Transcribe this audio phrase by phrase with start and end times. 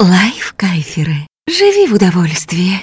[0.00, 1.14] Лайф-кайферы.
[1.48, 2.80] Живи в удовольствии.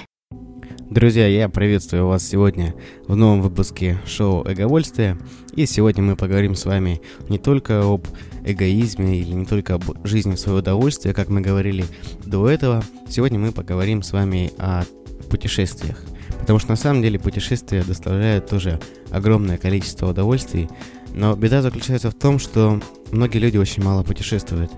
[0.90, 2.73] Друзья, я приветствую вас сегодня
[3.05, 5.17] в новом выпуске шоу «Эговольствие».
[5.53, 8.07] И сегодня мы поговорим с вами не только об
[8.45, 11.84] эгоизме или не только об жизни в свое удовольствие, как мы говорили
[12.25, 12.82] до этого.
[13.09, 14.86] Сегодня мы поговорим с вами о
[15.30, 16.02] путешествиях.
[16.39, 20.70] Потому что на самом деле путешествия доставляют тоже огромное количество удовольствий.
[21.14, 22.80] Но беда заключается в том, что
[23.12, 24.71] многие люди очень мало путешествуют.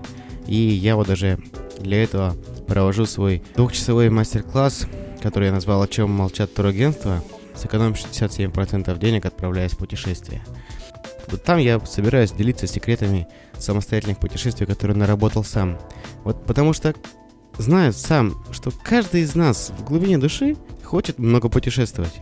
[0.48, 1.38] И я вот даже
[1.80, 2.36] для этого
[2.66, 4.86] провожу свой двухчасовой мастер-класс,
[5.22, 7.22] который я назвал «О чем молчат турагентства»,
[7.54, 10.42] сэкономим 67% денег, отправляясь в путешествие.
[11.44, 13.26] Там я собираюсь делиться секретами
[13.58, 15.78] самостоятельных путешествий, которые наработал сам.
[16.22, 16.94] Вот потому что
[17.58, 22.14] знаю сам, что каждый из нас в глубине души хочет много путешествовать.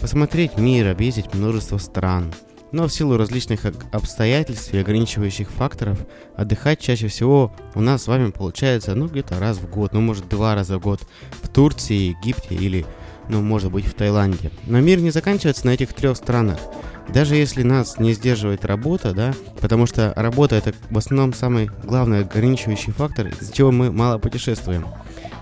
[0.00, 2.32] Посмотреть мир, объездить множество стран–
[2.72, 5.98] но в силу различных обстоятельств и ограничивающих факторов,
[6.36, 10.28] отдыхать чаще всего у нас с вами получается, ну, где-то раз в год, ну, может,
[10.28, 11.00] два раза в год
[11.42, 12.86] в Турции, Египте или,
[13.28, 14.50] ну, может быть, в Таиланде.
[14.66, 16.58] Но мир не заканчивается на этих трех странах.
[17.08, 22.20] Даже если нас не сдерживает работа, да, потому что работа это в основном самый главный
[22.20, 24.86] ограничивающий фактор, из-за чего мы мало путешествуем.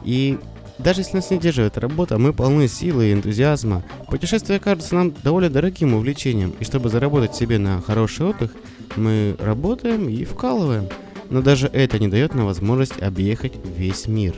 [0.05, 0.39] И
[0.83, 3.83] даже если нас не держит работа, мы полны силы и энтузиазма.
[4.09, 8.53] Путешествие кажется нам довольно дорогим увлечением, и чтобы заработать себе на хороший отдых,
[8.97, 10.89] мы работаем и вкалываем.
[11.29, 14.35] Но даже это не дает нам возможность объехать весь мир.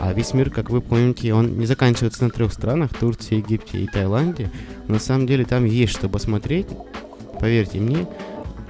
[0.00, 3.86] А весь мир, как вы помните, он не заканчивается на трех странах, Турции, Египте и
[3.86, 4.50] Таиланде.
[4.88, 6.66] На самом деле там есть что посмотреть,
[7.38, 8.06] поверьте мне,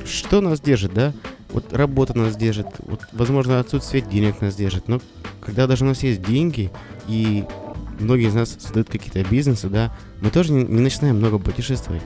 [0.05, 1.13] что нас держит, да?
[1.51, 5.01] Вот работа нас держит, вот, возможно, отсутствие денег нас держит, но
[5.41, 6.71] когда даже у нас есть деньги,
[7.09, 7.45] и
[7.99, 12.03] многие из нас создают какие-то бизнесы, да, мы тоже не, начинаем много путешествовать.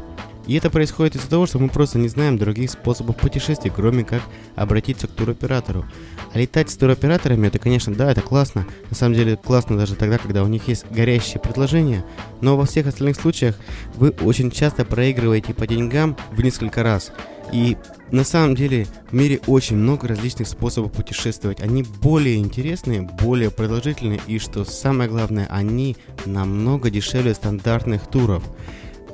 [0.47, 4.23] И это происходит из-за того, что мы просто не знаем других способов путешествий, кроме как
[4.57, 5.85] обратиться к туроператору.
[6.33, 8.67] А летать с туроператорами, это, конечно, да, это классно.
[8.89, 12.03] На самом деле классно даже тогда, когда у них есть горящие предложения.
[12.41, 13.57] Но во всех остальных случаях
[13.97, 17.13] вы очень часто проигрываете по деньгам в несколько раз.
[17.53, 17.77] И
[18.11, 21.61] на самом деле в мире очень много различных способов путешествовать.
[21.61, 28.45] Они более интересные, более продолжительные и, что самое главное, они намного дешевле стандартных туров.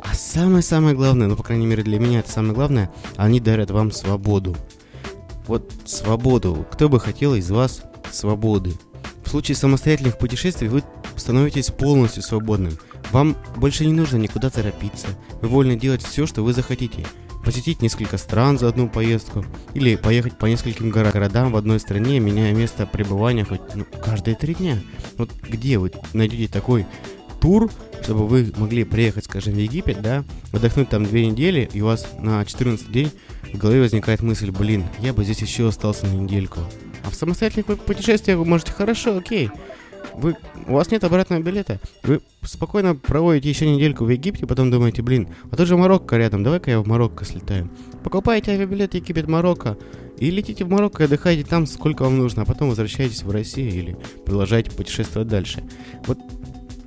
[0.02, 3.90] А самое-самое главное, ну, по крайней мере, для меня это самое главное, они дарят вам
[3.90, 4.56] свободу.
[5.46, 6.66] Вот свободу.
[6.70, 8.74] Кто бы хотел из вас свободы?
[9.24, 10.82] В случае самостоятельных путешествий вы
[11.16, 12.78] становитесь полностью свободным.
[13.12, 15.08] Вам больше не нужно никуда торопиться.
[15.40, 17.06] Вы вольны делать все, что вы захотите
[17.44, 19.44] посетить несколько стран за одну поездку,
[19.74, 24.54] или поехать по нескольким городам в одной стране, меняя место пребывания хоть ну, каждые три
[24.54, 24.78] дня.
[25.16, 26.86] Вот где вы найдете такой
[27.40, 27.70] тур,
[28.02, 32.06] чтобы вы могли приехать, скажем, в Египет, да, отдохнуть там две недели, и у вас
[32.18, 33.10] на 14 день
[33.52, 36.60] в голове возникает мысль, блин, я бы здесь еще остался на недельку.
[37.04, 39.50] А в самостоятельных путешествиях вы можете, хорошо, окей,
[40.16, 40.36] вы,
[40.66, 41.80] у вас нет обратного билета.
[42.02, 46.42] Вы спокойно проводите еще недельку в Египте, потом думаете, блин, а тут же Марокко рядом,
[46.42, 47.70] давай-ка я в Марокко слетаю.
[48.02, 49.76] Покупаете авиабилет Египет, Марокко,
[50.18, 53.72] и летите в Марокко и отдыхаете там, сколько вам нужно, а потом возвращаетесь в Россию
[53.72, 55.64] или продолжаете путешествовать дальше.
[56.06, 56.18] Вот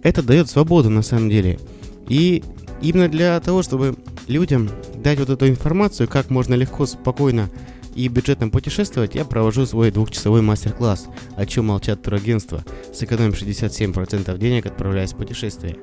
[0.03, 1.59] это дает свободу на самом деле.
[2.07, 2.43] И
[2.81, 3.95] именно для того, чтобы
[4.27, 7.49] людям дать вот эту информацию, как можно легко, спокойно
[7.97, 12.63] и бюджетно путешествовать, я провожу свой двухчасовой мастер-класс «О чем молчат турагентства».
[12.93, 15.77] Сэкономим 67% денег, отправляясь в путешествие.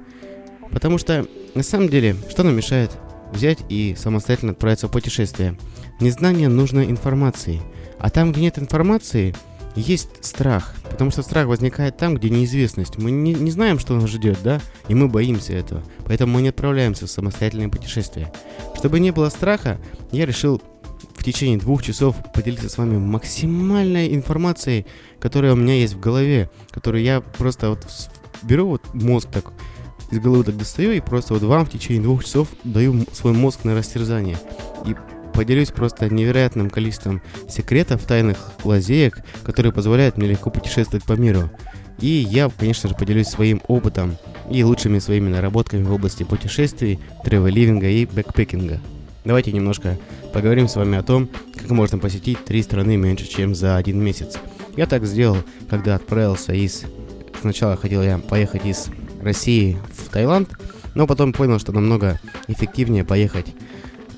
[0.70, 1.26] Потому что,
[1.56, 2.92] на самом деле, что нам мешает
[3.32, 5.58] взять и самостоятельно отправиться в путешествие?
[6.00, 7.60] Незнание нужной информации.
[7.98, 9.34] А там, где нет информации,
[9.74, 10.76] есть страх.
[10.88, 12.96] Потому что страх возникает там, где неизвестность.
[12.96, 14.60] Мы не, не знаем, что нас ждет, да?
[14.86, 15.82] И мы боимся этого.
[16.06, 18.32] Поэтому мы не отправляемся в самостоятельное путешествие.
[18.76, 19.80] Чтобы не было страха,
[20.12, 20.62] я решил
[21.24, 24.84] в течение двух часов поделиться с вами максимальной информацией,
[25.18, 27.86] которая у меня есть в голове, которую я просто вот
[28.42, 29.46] беру вот мозг так
[30.10, 33.64] из головы так достаю и просто вот вам в течение двух часов даю свой мозг
[33.64, 34.36] на растерзание.
[34.84, 34.94] И
[35.32, 41.50] поделюсь просто невероятным количеством секретов, тайных лазеек, которые позволяют мне легко путешествовать по миру.
[42.00, 44.18] И я, конечно же, поделюсь своим опытом
[44.50, 48.78] и лучшими своими наработками в области путешествий, тревеливинга и бэкпекинга.
[49.24, 49.98] Давайте немножко
[50.34, 54.36] поговорим с вами о том, как можно посетить три страны меньше, чем за один месяц.
[54.76, 55.38] Я так сделал,
[55.70, 56.84] когда отправился из...
[57.40, 58.88] Сначала хотел я поехать из
[59.22, 60.50] России в Таиланд,
[60.94, 63.46] но потом понял, что намного эффективнее поехать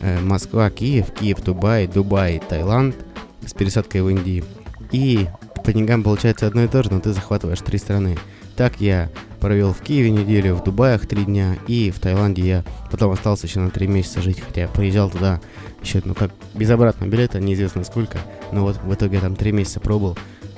[0.01, 2.97] э, Москва, Киев, Киев, Дубай, Дубай, Таиланд
[3.45, 4.45] с пересадкой в Индии.
[4.91, 5.27] И
[5.65, 8.19] по деньгам получается одно и то же, но ты захватываешь три страны.
[8.57, 13.13] Так я провел в Киеве неделю, в Дубаях три дня и в Таиланде я потом
[13.13, 15.41] остался еще на три месяца жить, хотя приезжал туда
[15.83, 18.19] еще, ну как, без обратного билета, неизвестно сколько,
[18.53, 20.17] но вот в итоге я там три месяца пробыл.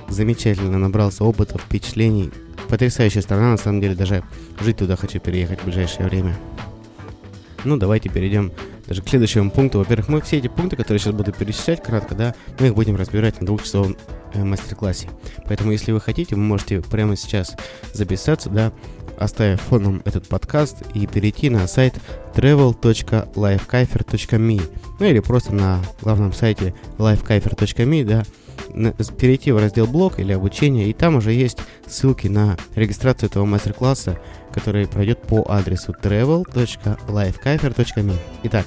[0.08, 2.30] замечательно набрался опыта, впечатлений.
[2.68, 4.22] Потрясающая страна, на самом деле, даже
[4.60, 6.36] жить туда хочу переехать в ближайшее время.
[7.64, 8.52] Ну, давайте перейдем
[8.86, 9.78] даже к следующему пункту.
[9.78, 13.40] Во-первых, мы все эти пункты, которые сейчас буду перечислять кратко, да, мы их будем разбирать
[13.40, 13.96] на двухчасовом
[14.34, 15.08] мастер-классе.
[15.46, 17.54] Поэтому, если вы хотите, вы можете прямо сейчас
[17.92, 18.72] записаться, да,
[19.18, 21.94] оставив фоном этот подкаст и перейти на сайт
[22.34, 24.62] travel.lifekaifer.me
[24.98, 28.24] ну или просто на главном сайте lifekaifer.me, да,
[29.14, 34.18] перейти в раздел блог или обучение, и там уже есть ссылки на регистрацию этого мастер-класса,
[34.52, 38.16] который пройдет по адресу travel.lifekaifer.me.
[38.44, 38.66] Итак,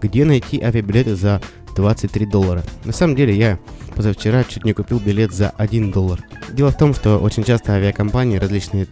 [0.00, 1.42] где найти авиабилеты за
[1.74, 2.62] 23 доллара?
[2.84, 3.58] На самом деле я
[3.94, 6.24] позавчера чуть не купил билет за 1 доллар.
[6.52, 8.86] Дело в том, что очень часто авиакомпании, различные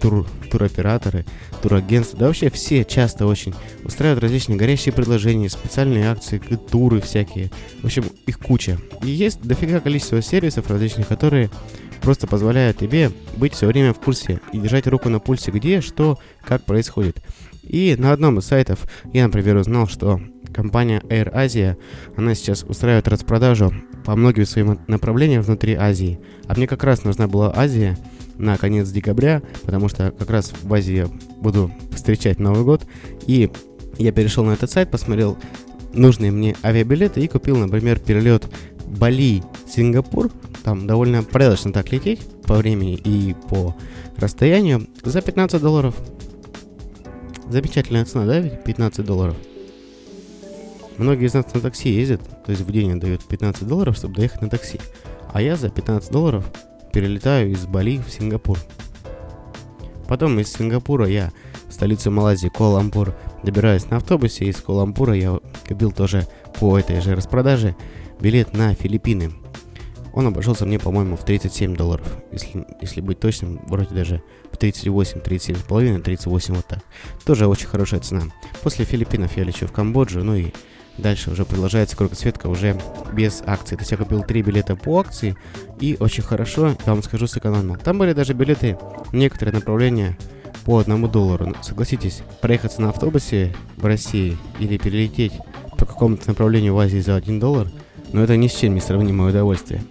[0.00, 1.24] тур, туроператоры,
[1.62, 6.38] турагентства, да вообще все часто очень устраивают различные горящие предложения, специальные акции,
[6.70, 7.50] туры всякие.
[7.82, 8.78] В общем, их куча.
[9.02, 11.50] И есть дофига количество сервисов различных, которые
[12.02, 16.18] просто позволяют тебе быть все время в курсе и держать руку на пульсе, где, что,
[16.44, 17.22] как происходит.
[17.62, 18.80] И на одном из сайтов
[19.12, 20.20] я, например, узнал, что
[20.52, 21.76] компания Air Asia,
[22.16, 23.72] она сейчас устраивает распродажу
[24.04, 26.20] по многим своим направлениям внутри Азии.
[26.46, 27.96] А мне как раз нужна была Азия,
[28.38, 31.08] на конец декабря, потому что как раз в Азии я
[31.40, 32.84] буду встречать Новый год.
[33.26, 33.50] И
[33.98, 35.38] я перешел на этот сайт, посмотрел
[35.92, 38.46] нужные мне авиабилеты и купил, например, перелет
[38.86, 40.30] Бали-Сингапур.
[40.64, 43.74] Там довольно порядочно так лететь по времени и по
[44.16, 45.94] расстоянию за 15 долларов.
[47.48, 49.36] Замечательная цена, да, ведь 15 долларов.
[50.98, 54.42] Многие из нас на такси ездят, то есть в день дают 15 долларов, чтобы доехать
[54.42, 54.80] на такси.
[55.32, 56.44] А я за 15 долларов
[56.92, 58.58] перелетаю из Бали в Сингапур.
[60.06, 61.32] Потом из Сингапура я
[61.68, 64.44] в столицу Малайзии, Куала-Лумпур, добираюсь на автобусе.
[64.44, 66.26] Из Куала-Лумпура я купил тоже
[66.60, 67.74] по этой же распродаже
[68.20, 69.32] билет на Филиппины.
[70.12, 72.06] Он обошелся мне, по-моему, в 37 долларов.
[72.30, 74.22] Если, если быть точным, вроде даже
[74.52, 76.80] в 38, 37,5, 38 вот так.
[77.24, 78.24] Тоже очень хорошая цена.
[78.62, 80.52] После Филиппинов я лечу в Камбоджу, ну и
[80.98, 82.78] Дальше уже продолжается кругосветка уже
[83.12, 83.76] без акций.
[83.76, 85.36] То есть я купил три билета по акции
[85.80, 87.76] и очень хорошо, я вам скажу, сэкономил.
[87.76, 88.78] Там были даже билеты,
[89.12, 90.16] некоторые направления
[90.64, 91.46] по одному доллару.
[91.46, 95.32] Ну, согласитесь, проехаться на автобусе в России или перелететь
[95.78, 97.68] по какому-то направлению в Азии за один доллар,
[98.12, 99.82] но ну, это ни с чем не сравнимое удовольствие.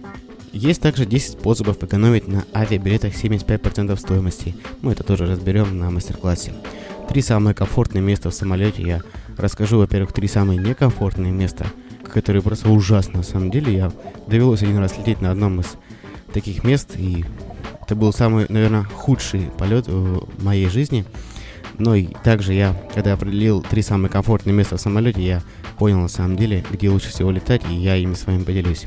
[0.52, 4.54] Есть также 10 способов экономить на авиабилетах 75% стоимости.
[4.82, 6.52] Мы это тоже разберем на мастер-классе.
[7.08, 9.02] Три самые комфортные места в самолете я
[9.36, 11.66] расскажу, во-первых, три самые некомфортные места,
[12.12, 13.74] которые просто ужасно на самом деле.
[13.74, 13.92] Я
[14.26, 15.74] довелось один раз лететь на одном из
[16.32, 17.24] таких мест, и
[17.80, 21.04] это был самый, наверное, худший полет в моей жизни.
[21.78, 25.42] Но и также я, когда определил три самые комфортные места в самолете, я
[25.78, 28.86] понял на самом деле, где лучше всего летать, и я ими с вами поделюсь.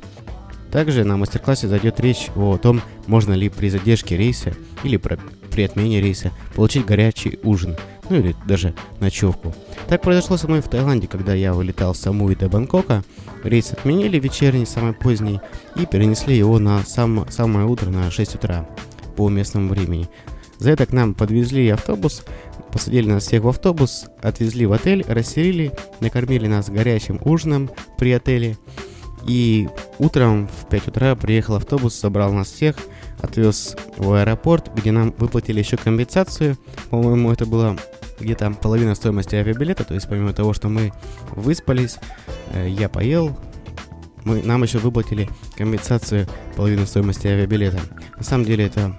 [0.71, 4.53] Также на мастер-классе зайдет речь о том, можно ли при задержке рейса
[4.83, 7.75] или при отмене рейса получить горячий ужин–
[8.10, 9.54] ну или даже ночевку.
[9.88, 13.04] Так произошло со мной в Таиланде, когда я вылетал с Самуи до Бангкока.
[13.44, 15.40] Рейс отменили вечерний, самый поздний,
[15.75, 18.68] и перенесли его на сам, самое утро, на 6 утра
[19.16, 20.10] по местному времени.
[20.57, 22.24] За это к нам подвезли автобус,
[22.72, 28.57] посадили нас всех в автобус, отвезли в отель, расселили, накормили нас горячим ужином при отеле.
[29.28, 29.68] И
[29.98, 32.75] утром в 5 утра приехал автобус, собрал нас всех,
[33.19, 36.57] отвез в аэропорт, где нам выплатили еще компенсацию.
[36.90, 37.76] По-моему, это было
[38.19, 40.94] где-то половина стоимости авиабилета, то есть помимо того, что мы
[41.31, 41.98] выспались,
[42.54, 43.38] э, я поел,
[44.24, 47.80] мы, нам еще выплатили компенсацию половины стоимости авиабилета.
[48.18, 48.95] На самом деле это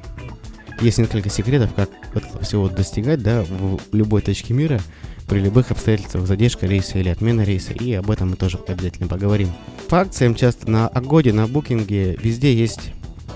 [0.80, 4.80] есть несколько секретов, как этого всего достигать, да, в любой точке мира,
[5.26, 9.48] при любых обстоятельствах задержка рейса или отмена рейса, и об этом мы тоже обязательно поговорим.
[9.88, 12.92] По акциям часто на Агоде, на Букинге, везде есть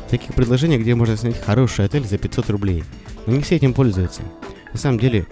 [0.09, 2.85] такие предложения, где можно снять хороший отель за 500 рублей.
[3.27, 4.23] Но не все этим пользуются.
[4.73, 5.27] На самом деле,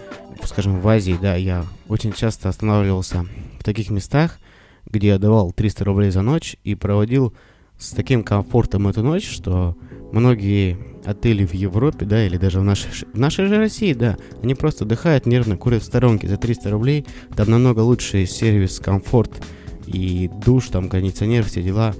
[0.47, 3.25] скажем, в Азии, да, я очень часто останавливался
[3.59, 4.39] в таких местах,
[4.85, 7.33] где я давал 300 рублей за ночь и проводил
[7.77, 9.75] с таким комфортом эту ночь, что
[10.11, 14.55] многие отели в Европе, да, или даже в нашей, в нашей же России, да, они
[14.55, 17.05] просто отдыхают нервно, курят в сторонке за 300 рублей,
[17.35, 19.41] там намного лучший сервис, комфорт
[19.87, 21.95] и душ, там кондиционер, все дела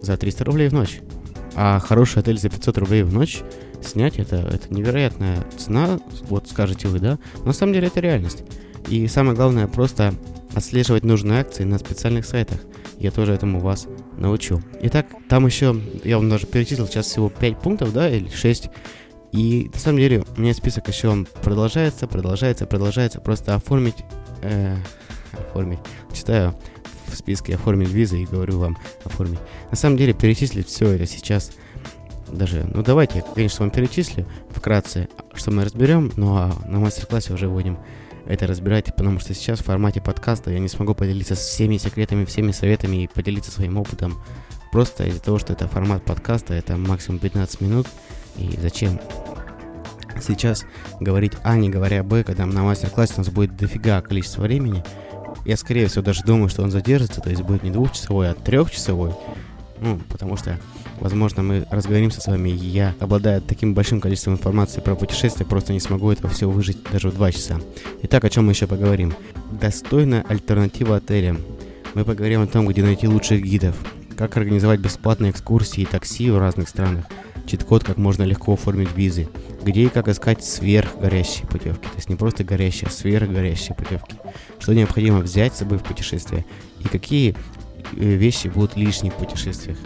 [0.00, 1.00] за 300 рублей в ночь.
[1.54, 3.42] А хороший отель за 500 рублей в ночь
[3.86, 5.98] снять это, это невероятная цена,
[6.28, 7.18] вот скажете вы, да?
[7.38, 8.44] Но на самом деле это реальность.
[8.88, 10.14] И самое главное, просто
[10.54, 12.60] отслеживать нужные акции на специальных сайтах.
[12.98, 13.86] Я тоже этому вас
[14.16, 14.62] научу.
[14.82, 18.68] Итак, там еще, я вам даже перечислил сейчас всего 5 пунктов, да, или 6.
[19.32, 23.20] И на самом деле у меня список еще продолжается, продолжается, продолжается.
[23.20, 24.04] Просто оформить,
[24.42, 24.76] э,
[25.32, 25.80] оформить,
[26.12, 26.54] читаю
[27.12, 29.38] в списке оформить визы и говорю вам оформить.
[29.70, 31.52] На самом деле перечислить все это сейчас
[32.32, 37.48] даже, ну давайте, конечно, вам перечислю вкратце, что мы разберем, ну а на мастер-классе уже
[37.48, 37.78] будем
[38.26, 42.52] это разбирать, потому что сейчас в формате подкаста я не смогу поделиться всеми секретами, всеми
[42.52, 44.22] советами и поделиться своим опытом.
[44.70, 47.86] Просто из-за того, что это формат подкаста, это максимум 15 минут,
[48.36, 49.00] и зачем
[50.20, 50.64] сейчас
[51.00, 54.84] говорить А, не говоря Б, когда на мастер-классе у нас будет дофига количество времени.
[55.44, 59.12] Я, скорее всего, даже думаю, что он задержится, то есть будет не двухчасовой, а трехчасовой.
[59.82, 60.60] Ну, потому что,
[61.00, 65.72] возможно, мы разговоримся с вами, и я, обладая таким большим количеством информации про путешествия, просто
[65.72, 67.60] не смогу этого все выжить даже в два часа.
[68.02, 69.12] Итак, о чем мы еще поговорим?
[69.50, 71.40] Достойная альтернатива отелям.
[71.94, 73.74] Мы поговорим о том, где найти лучших гидов,
[74.16, 77.06] как организовать бесплатные экскурсии и такси в разных странах,
[77.44, 79.28] чит-код, как можно легко оформить визы,
[79.64, 84.14] где и как искать сверхгорящие путевки, то есть не просто горящие, а сверхгорящие путевки,
[84.60, 86.44] что необходимо взять с собой в путешествие
[86.78, 87.34] и какие
[87.92, 89.78] вещи будут лишние в путешествиях,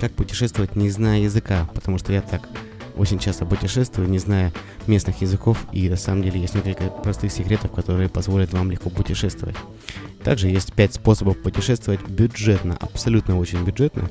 [0.00, 2.48] как путешествовать не зная языка, потому что я так
[2.96, 4.52] очень часто путешествую, не зная
[4.86, 9.56] местных языков, и на самом деле есть несколько простых секретов, которые позволят вам легко путешествовать.
[10.22, 14.10] Также есть 5 способов путешествовать бюджетно, абсолютно очень бюджетно.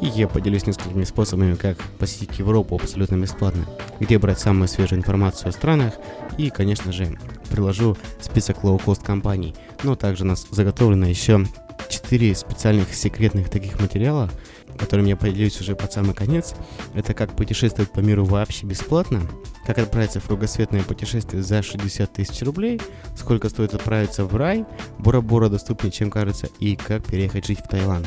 [0.00, 3.66] И я поделюсь несколькими способами, как посетить Европу абсолютно бесплатно,
[4.00, 5.94] где брать самую свежую информацию о странах
[6.36, 7.18] и, конечно же,
[7.50, 9.54] приложу список лоу-кост компаний.
[9.84, 11.46] Но также у нас заготовлено еще
[11.88, 14.30] 4 специальных секретных таких материала,
[14.78, 16.54] которым я поделюсь уже под самый конец.
[16.94, 19.22] Это как путешествовать по миру вообще бесплатно,
[19.66, 22.80] как отправиться в кругосветное путешествие за 60 тысяч рублей,
[23.16, 24.64] сколько стоит отправиться в рай,
[24.98, 28.06] Бора-Бора доступнее, чем кажется, и как переехать жить в Таиланд.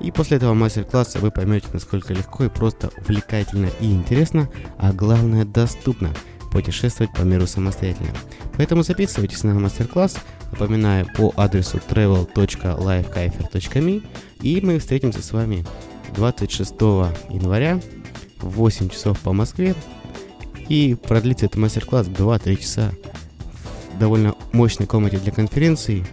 [0.00, 4.48] И после этого мастер-класса вы поймете, насколько легко и просто увлекательно и интересно,
[4.78, 6.12] а главное доступно
[6.52, 8.12] путешествовать по миру самостоятельно.
[8.58, 10.18] Поэтому записывайтесь на мастер-класс,
[10.52, 14.04] напоминаю, по адресу travel.lifekaifer.me
[14.42, 15.64] и мы встретимся с вами
[16.14, 16.72] 26
[17.30, 17.80] января
[18.40, 19.74] в 8 часов по Москве.
[20.68, 22.92] И продлится этот мастер-класс 2-3 часа
[23.94, 26.04] в довольно мощной комнате для конференций.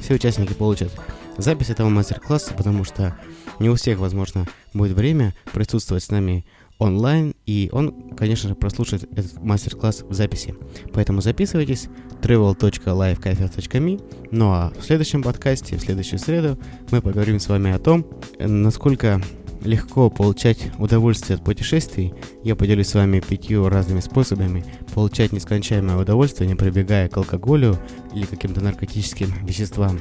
[0.00, 0.92] Все участники получат
[1.38, 3.16] запись этого мастер-класса, потому что
[3.58, 6.44] не у всех, возможно, будет время присутствовать с нами
[6.78, 10.54] онлайн, и он, конечно же, прослушает этот мастер-класс в записи.
[10.92, 11.88] Поэтому записывайтесь
[12.24, 16.58] travel.lifecafe.me Ну а в следующем подкасте, в следующую среду,
[16.90, 18.06] мы поговорим с вами о том,
[18.38, 19.20] насколько
[19.62, 22.14] легко получать удовольствие от путешествий.
[22.42, 24.64] Я поделюсь с вами пятью разными способами
[24.94, 27.78] получать нескончаемое удовольствие, не прибегая к алкоголю
[28.14, 30.00] или каким-то наркотическим веществам.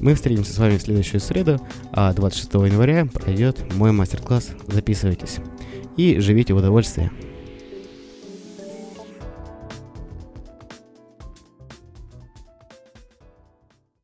[0.00, 1.60] Мы встретимся с вами в следующую среду,
[1.92, 4.50] а 26 января пройдет мой мастер-класс.
[4.66, 5.36] Записывайтесь
[5.96, 7.10] и живите в удовольствии.